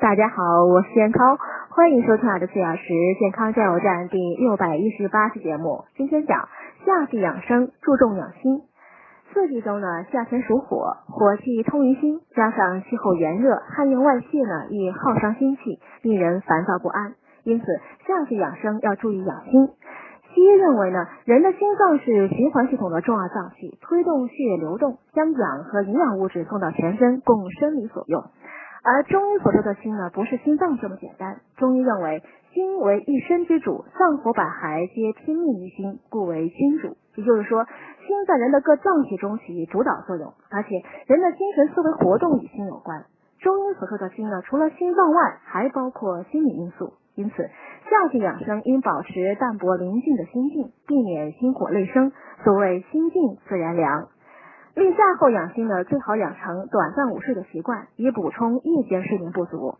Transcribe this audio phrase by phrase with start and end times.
[0.00, 1.36] 大家好，我是健康，
[1.68, 2.84] 欢迎收听二十四小时
[3.20, 5.84] 健康加油站第六百一十八期节目。
[5.94, 6.48] 今天讲
[6.86, 8.62] 夏季养生，注重养心。
[9.34, 17.12] 四季中呢，夏天属火，火气通于心，加上气候炎热，汗液外泄呢，易耗伤心气，令人烦躁不安。
[17.44, 17.66] 因此，
[18.06, 19.68] 夏季养生要注意养心。
[20.32, 28.24] 西医认为呢，人的心脏是循环系统的重要脏器，推动血液流动，将氧和营养物质送到全身，供生理所用。
[28.82, 31.40] 而中医所说的心呢，不是心脏这么简单。
[31.56, 36.96] 中医认为，心为一身之主，脏腑百骸皆听命于心，故为心主。
[37.16, 40.68] 也就是说，心在人的各脏器中起主导作用，而且
[41.06, 43.04] 人的精神思维活动与心有关。
[43.40, 46.94] 中医所说的心呢，除了心脏外，还包括心理因素。
[47.16, 47.50] 因此，
[47.90, 52.12] 夏季养生应保持淡泊宁静的心境，避免心火内生。
[52.44, 54.08] 所谓心静自然凉。
[54.74, 59.76] 立夏后养心呢，最好养成短暂午睡的习惯，以补充夜间睡眠不足。